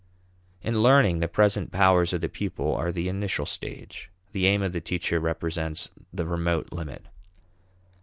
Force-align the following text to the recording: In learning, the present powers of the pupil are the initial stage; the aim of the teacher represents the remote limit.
In 0.63 0.79
learning, 0.81 1.19
the 1.19 1.27
present 1.27 1.71
powers 1.71 2.11
of 2.11 2.21
the 2.21 2.27
pupil 2.27 2.73
are 2.73 2.91
the 2.91 3.07
initial 3.07 3.45
stage; 3.45 4.09
the 4.31 4.47
aim 4.47 4.63
of 4.63 4.73
the 4.73 4.81
teacher 4.81 5.19
represents 5.19 5.91
the 6.11 6.25
remote 6.25 6.71
limit. 6.73 7.05